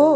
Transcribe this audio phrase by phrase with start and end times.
[0.00, 0.06] O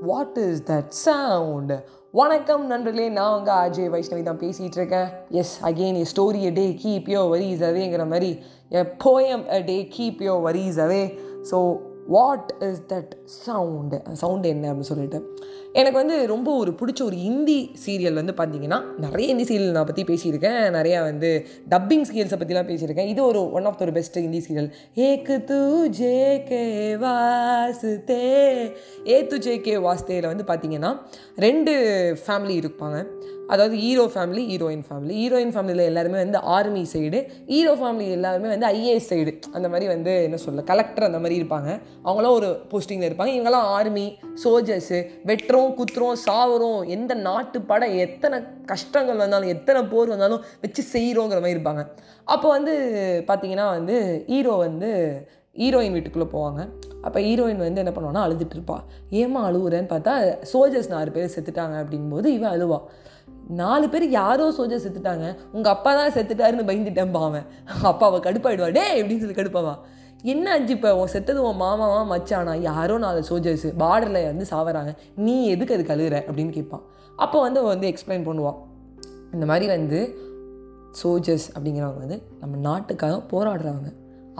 [0.00, 1.72] what is that sound
[2.12, 5.08] வணக்கம் நண்பர்களே நான் உங்கள் அஜய் வைஷ்ணவி தான் பேசிகிட்டு இருக்கேன்.
[5.30, 8.30] Yes again a story a day keep your worries அவேங்கிற மாதிரி
[8.70, 11.02] a poem a day keep your worries away
[11.50, 11.58] so
[12.08, 15.20] what is that sound அந்த சவுண்டு என்ன அப்படின்னு சொல்லிட்டு.
[15.72, 20.04] எனக்கு வந்து ரொம்ப ஒரு பிடிச்ச ஒரு ஹிந்தி சீரியல் வந்து பார்த்தீங்கன்னா நிறைய ஹிந்தி சீரியல் நான் பற்றி
[20.04, 20.60] பேசியிருக்கேன்.
[20.78, 23.10] நிறையா வந்து டப்பிங் சீரியல்ஸை பற்றிலாம் பேசியிருக்கேன்.
[23.14, 28.22] இது ஒரு ஒன் ஆஃப் த ஒரு பெஸ்ட் ஹிந்தி சீரியல் ஏக்கு தூ ஜே கே வாஸ்தே
[29.06, 30.96] ஏ து ஜே கே வாஸ்தேயில் வந்து பார்த்தீங்கன்னா
[31.36, 31.74] ரெண்டு
[32.26, 33.06] ஃபேமிலி இருப்பாங்க.
[33.46, 38.66] அதாவது hero family heroine family heroine ஃபேமிலியில் எல்லாருமே வந்து ஆர்மி சைடு ஹீரோ ஃபேமிலி எல்லாருமே வந்து
[38.66, 41.80] ஐஏஎஸ் சைடு அந்த மாதிரி வந்து என்ன சொல்ல கலெக்டர் அந்த மாதிரி இருப்பாங்க.
[42.04, 43.32] அவங்களாம் ஒரு போஸ்டிங்கில் இருப்பாங்க.
[43.36, 44.06] இவங்கெல்லாம் ஆர்மி
[44.44, 48.38] சோல்ஜர்ஸு வெட்டுறோம் குத்துறோம் சாவுறோம் எந்த நாட்டு படம் எத்தனை
[48.70, 51.84] கஷ்டங்கள் வந்தாலும் எத்தனை போர் வந்தாலும் வச்சு செய்கிறோங்கிற மாதிரி இருப்பாங்க.
[52.34, 52.74] அப்போ வந்து
[53.28, 53.98] பார்த்தீங்கன்னா வந்து
[54.32, 54.90] ஹீரோ வந்து
[55.60, 56.60] ஹீரோயின் வீட்டுக்குள்ளே போவாங்க.
[57.06, 58.76] அப்போ ஹீரோயின் வந்து என்ன பண்ணுவான்னா அழுதுட்டு இருப்பா.
[59.20, 60.12] ஏமா அழுகுறேன்னு பார்த்தா
[60.52, 62.78] சோல்ஜர்ஸ் நாலு பேர் செத்துட்டாங்க அப்படிங்கும்போது இவன் அழுவா.
[63.60, 65.26] நாலு பேர் யாரோ சோல்ஜர் செத்துட்டாங்க.
[65.56, 67.46] உங்கள் அப்பா தான் செத்துட்டாருன்னு பயந்துட்டேன் பாவன்
[67.90, 68.68] அப்பா அவள் கடுப்பாயிடுவா.
[68.78, 69.74] டே அப்படின்னு சொல்லி கடுப்பாவா.
[70.22, 72.60] என்ன ஆச்சு இப்போ உன் செத்தது உன் மாமாவா மச்சானா?
[72.60, 74.96] யாரோ நாலு சோல்ஜர்ஸ் பார்டரில் வந்து சாவறாங்க.
[75.16, 76.82] நீ எதுக்கு அது கழுகுற அப்படின்னு கேட்பான்.
[77.16, 78.56] அப்போ வந்து அவள் வந்து எக்ஸ்பிளைன் பண்ணுவாள்
[79.32, 80.16] இந்த மாதிரி வந்து
[81.02, 83.92] சோல்ஜர்ஸ் அப்படிங்கிறவங்க வந்து நம்ம நாட்டுக்காக போராடுறவங்க.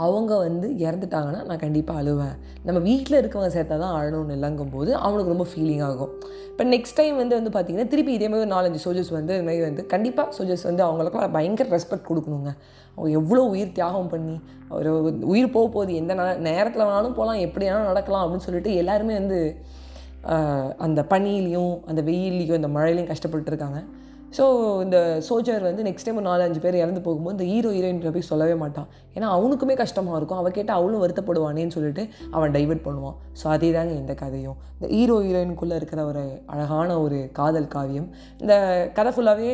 [0.05, 2.35] அவங்க வந்து இறந்துட்டாங்கன்னா நான் கண்டிப்பாக அழுவேன்.
[2.67, 6.13] நம்ம வீட்டில் இருக்கவங்க சேர்த்தா தான் அழணும்னு இல்லைங்கும் போது அவனுக்கு ரொம்ப ஃபீலிங் ஆகும்.
[6.51, 9.65] இப்போ நெக்ஸ்ட் டைம் வந்து வந்து பார்த்திங்கன்னா திருப்பி இதே மாதிரி ஒரு நாலஞ்சு சோல்ஜர்ஸ் வந்து இது மாதிரி
[9.69, 12.53] வந்து கண்டிப்பாக சோல்ஜர்ஸ் வந்து அவங்களுக்குலாம் பயங்கர ரெஸ்பெக்ட் கொடுக்கணுங்க.
[12.95, 14.37] அவங்க எவ்வளோ உயிர் தியாகம் பண்ணி
[14.79, 14.91] ஒரு
[15.33, 16.15] உயிர் போக போகுது எந்த
[16.49, 19.41] நேரத்தில் வேணாலும் போகலாம் எப்படி வேணாலும் நடக்கலாம் அப்படின்னு சொல்லிட்டு எல்லாருமே வந்து
[20.87, 23.81] அந்த பனியிலையும் அந்த வெயில்லையும் அந்த மழையிலையும் கஷ்டப்பட்டு இருக்காங்க.
[24.37, 24.45] ஸோ
[24.85, 28.29] இந்த சோல்ஜர் வந்து நெக்ஸ்ட் டைம் ஒரு நாலு அஞ்சு பேர் இறந்து போகும்போது இந்த ஹீரோ ஹீரோயின் போய்
[28.31, 28.89] சொல்லவே மாட்டான்.
[29.17, 30.41] ஏன்னா அவனுக்குமே கஷ்டமாக இருக்கும்.
[30.43, 32.03] அவள் கேட்டால் அவளும் வருத்தப்படுவானேன்னு சொல்லிட்டு
[32.37, 33.17] அவன் டைவெர்ட் பண்ணுவான்.
[33.41, 34.57] ஸோ அதே தாங்க இந்த கதையும்.
[34.77, 38.09] இந்த ஹீரோ ஹீரோயினுக்குள்ளே இருக்கிற ஒரு அழகான ஒரு காதல் காவியம்.
[38.43, 38.55] இந்த
[38.99, 39.53] கதை ஃபுல்லாகவே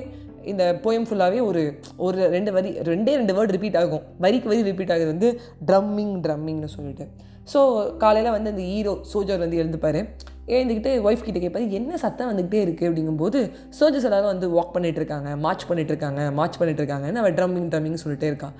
[0.52, 1.62] இந்த போயம் ஃபுல்லாகவே ஒரு
[2.06, 4.04] ஒரு ரெண்டு வரி ரெண்டே ரெண்டு வேர்டு ரிப்பீட் ஆகும்.
[4.24, 5.30] வரிக்கு வரி ரிப்பீட் ஆகுது வந்து
[5.70, 7.06] ட்ரம்மிங் ட்ரம்மிங்னு சொல்லிட்டு.
[7.52, 7.60] ஸோ
[8.02, 10.00] காலையில் வந்து அந்த ஹீரோ சோஜர் வந்து எழுந்துப்பார்.
[10.46, 15.36] எழுந்துக்கிட்டு ஒய்ஃப் கிட்டே கேட்பாரு என்ன சத்தம் வந்துக்கிட்டே இருக்குது அப்படிங்கும்போது சோஜர்ஸ் எல்லாரும் வந்து வாக் பண்ணிகிட்டு இருக்காங்க
[15.36, 18.52] மார்ச் பண்ணிகிட்டு இருக்காங்க மார்ச் பண்ணிகிட்ருக்காங்கன்னு அவள் ட்ரம்மிங் ட்ரம்மிங் சொல்லிட்டே இருக்கான்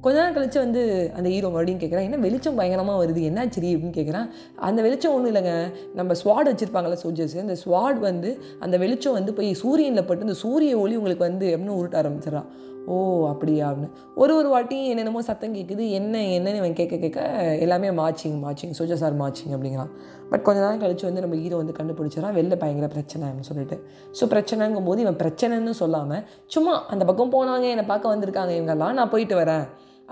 [0.00, 3.08] கொஞ்ச நேரம் கழிச்சு வந்து அந்த ஹீரோ மறுபடியும் கேட்குறான் என்ன வெளிச்சம் பயங்கரமாக வருது?
[3.08, 4.28] என்னாச்சு அப்படின்னு கேட்குறான்.
[4.56, 5.72] அந்த வெளிச்சம் ஒன்றும் இல்லைங்க.
[5.94, 10.78] நம்ம ஸ்வாட் வச்சுருப்பாங்களே சோல்ஜர்ஸ் அந்த ஸ்வாட் வந்து அந்த வெளிச்சம் வந்து போய் சூரியனில் பட்டு அந்த சூரிய
[10.78, 12.46] ஒளி உங்களுக்கு வந்து எப்படின்னு உருட்ட ஆரம்பிச்சிடறான்
[12.92, 12.96] ஓ
[13.30, 17.20] அப்படியா அப்படின்னு ஒரு ஒரு வாட்டி என்னென்னமோ சத்தம் கேட்குது என்ன என்னன்னு இவன் கேட்க கேட்க
[17.64, 19.90] எல்லாமே matching matching Suja sir matching அப்படிங்கிறான்.
[20.30, 23.76] பட் கொஞ்ச நேரம் கழிச்சு வந்து நம்ம ஹீரோ வந்து கண்டுபிடிச்சிடறான் வெளில பயங்கர பிரச்சனைன்னு சொல்லிட்டு.
[24.18, 26.24] ஸோ பிரச்சனைங்கும் போது இவன் பிரச்சனைன்னு சொல்லாமல்
[26.54, 28.54] சும்மா அந்த பக்கம் போனாங்க என்னை பார்க்க வந்திருக்காங்க.
[28.58, 29.66] இவங்கெல்லாம் நான் போயிட்டு வரேன்.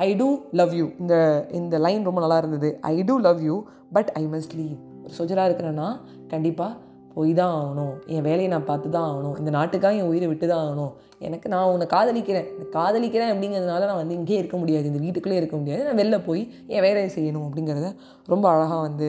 [0.07, 0.29] ஐ டூ
[0.61, 1.15] லவ் யூ இந்த
[1.61, 2.71] இந்த லைன் ரொம்ப நல்லா இருந்தது.
[2.93, 3.57] I do love you
[3.97, 5.89] but I must leave ஒரு சோஜராக இருக்கிறேன்னா
[6.33, 6.73] கண்டிப்பாக
[7.19, 7.95] போய் தான் ஆகணும்.
[8.15, 9.37] என் வேலையை நான் பார்த்து தான் ஆகணும்.
[9.41, 10.93] இந்த நாட்டுக்காக என் உயிரை விட்டு தான் ஆகணும்.
[11.27, 12.49] எனக்கு நான் உன்னை காதலிக்கிறேன்.
[12.77, 14.87] காதலிக்கிறேன் அப்படிங்கிறதுனால நான் வந்து இங்கேயே இருக்க முடியாது.
[14.91, 15.83] இந்த வீட்டுக்குள்ளே இருக்க முடியாது.
[15.89, 16.43] நான் வெளில போய்
[16.75, 17.89] என் வேலையை செய்யணும் அப்படிங்கிறத
[18.33, 19.09] ரொம்ப அழகாக வந்து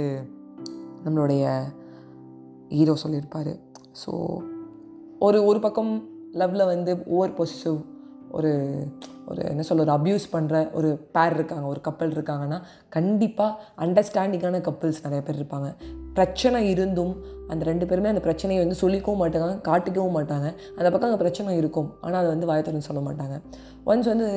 [1.05, 1.43] நம்மளுடைய
[2.77, 3.53] ஹீரோ சொல்லியிருப்பார்.
[4.01, 4.11] ஸோ
[5.27, 5.91] ஒரு ஒரு பக்கம்
[6.41, 7.79] லவ்வில் வந்து ஓவர் பொசிசிவ்
[8.31, 8.51] ஒரு
[9.31, 12.57] ஒரு என்ன சொல்ல ஒரு அப்யூஸ் பண்ணுற ஒரு பேர் இருக்காங்க ஒரு கப்பல் இருக்காங்கன்னா
[12.95, 13.51] கண்டிப்பாக
[13.85, 15.69] அண்டர்ஸ்டாண்டிங்கான கப்பல்ஸ் நிறைய பேர் இருப்பாங்க.
[16.17, 17.13] பிரச்சனை இருந்தும்
[17.51, 20.47] அந்த ரெண்டு பேருமே அந்த பிரச்சனையை வந்து சொல்லிக்கவும் மாட்டாங்க காட்டிக்கவும் மாட்டாங்க.
[20.77, 23.37] அந்த பக்கம் அங்கே பிரச்சனை இருக்கும் ஆனால் அதை வந்து வாயத்தரன்னு சொல்ல மாட்டாங்க.
[23.89, 24.27] ஒன்ஸ் வந்து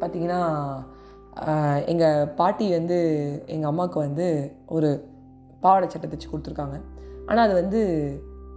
[0.00, 0.40] பார்த்திங்கன்னா
[1.92, 2.98] எங்கள் பாட்டி வந்து
[3.54, 4.26] எங்கள் அம்மாவுக்கு வந்து
[4.76, 4.90] ஒரு
[5.62, 6.76] பாவாடை சட்டை தைச்சி கொடுத்துருக்காங்க.
[7.28, 7.80] ஆனால் அது வந்து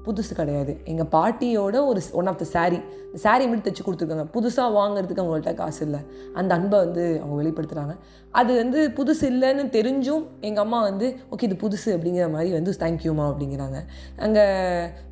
[0.08, 0.74] புதுசு கிடையாது.
[0.92, 4.26] எங்கள் பாட்டியோட ஒரு ஒன் ஆஃப் த சாரீ இந்த சாரீ மட்டும் தைச்சி கொடுத்துருக்காங்க.
[4.36, 6.00] புதுசாக வாங்குறதுக்கு அவங்கள்ட்ட காசு இல்லை.
[6.34, 7.96] அந்த அன்பை வந்து அவங்க வெளிப்படுத்துகிறாங்க
[8.40, 13.26] அது வந்து புதுசு இல்லைன்னு தெரிஞ்சும் எங்கள் அம்மா வந்து ஓகே இது புதுசு அப்படிங்கிற மாதிரி வந்து தேங்க்யூமா
[13.32, 13.80] அப்படிங்கிறாங்க.
[14.26, 14.44] அங்கே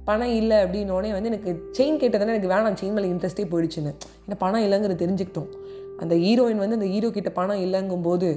[0.10, 3.94] பணம் இல்லை அப்படின்னோடனே வந்து எனக்கு செயின் கேட்டதானே எனக்கு வேணாம் செயின் மேலே இன்ட்ரெஸ்ட்டே போயிடுச்சுன்னு.
[4.26, 5.50] ஏன்னா பணம் இல்லைங்கிறது தெரிஞ்சுக்கிட்டோம்.
[6.04, 8.30] அந்த ஹீரோயின் வந்து அந்த ஹீரோ கிட்ட பணம் இல்லைங்கும்போது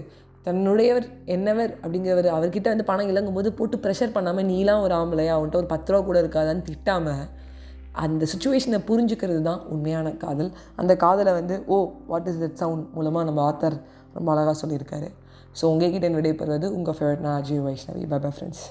[0.46, 5.70] தன்னுடையவர் என்னவர் அப்படிங்கிறவர் அவர்கிட்ட வந்து பணம் இல்லைங்கும்போது போட்டு ப்ரெஷர் பண்ணாமல் நீலாம் ஒரு ஆம்பளையா அவன்கிட்ட ஒரு
[5.74, 7.24] பத்து ரூபா கூட இருக்காதான்னு திட்டாமல்
[8.04, 10.50] அந்த சுச்சுவேஷனை புரிஞ்சுக்கிறது தான் உண்மையான காதல்.
[10.80, 11.78] அந்த காதலை வந்து oh
[12.10, 13.76] what is that sound மூலமாக நம்ம ஆத்தர்
[14.16, 15.08] ரொம்ப அழகாக சொல்லியிருக்காரு.
[15.58, 18.04] ஸோ உங்ககிட்ட விடைபெறுவது உங்கள் ஃபேவரட் நான் Ajay Vaishnavi.
[18.12, 18.64] Bye bye friends